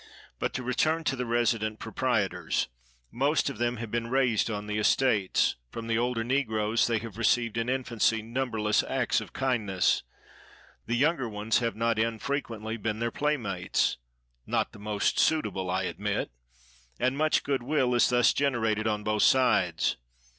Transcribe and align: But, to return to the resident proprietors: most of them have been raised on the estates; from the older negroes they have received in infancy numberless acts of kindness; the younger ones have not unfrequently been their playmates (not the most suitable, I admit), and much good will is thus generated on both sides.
But, 0.39 0.51
to 0.55 0.63
return 0.63 1.03
to 1.03 1.15
the 1.15 1.27
resident 1.27 1.77
proprietors: 1.77 2.69
most 3.11 3.51
of 3.51 3.59
them 3.59 3.77
have 3.77 3.91
been 3.91 4.07
raised 4.09 4.49
on 4.49 4.65
the 4.65 4.79
estates; 4.79 5.57
from 5.69 5.85
the 5.85 5.99
older 5.99 6.23
negroes 6.23 6.87
they 6.87 6.97
have 6.97 7.19
received 7.19 7.55
in 7.55 7.69
infancy 7.69 8.23
numberless 8.23 8.81
acts 8.89 9.21
of 9.21 9.31
kindness; 9.31 10.01
the 10.87 10.95
younger 10.95 11.29
ones 11.29 11.59
have 11.59 11.75
not 11.75 11.99
unfrequently 11.99 12.77
been 12.77 12.97
their 12.97 13.11
playmates 13.11 13.99
(not 14.47 14.71
the 14.71 14.79
most 14.79 15.19
suitable, 15.19 15.69
I 15.69 15.83
admit), 15.83 16.31
and 16.99 17.15
much 17.15 17.43
good 17.43 17.61
will 17.61 17.93
is 17.93 18.09
thus 18.09 18.33
generated 18.33 18.87
on 18.87 19.03
both 19.03 19.21
sides. 19.21 19.97